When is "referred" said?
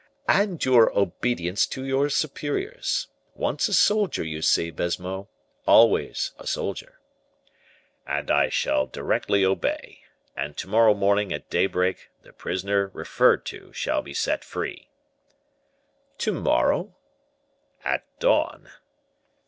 12.95-13.45